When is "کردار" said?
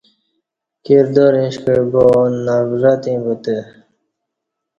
0.85-1.33